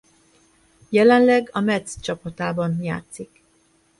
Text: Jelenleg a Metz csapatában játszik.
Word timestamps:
Jelenleg 0.91 1.49
a 1.51 1.59
Metz 1.59 1.99
csapatában 1.99 2.81
játszik. 2.83 3.43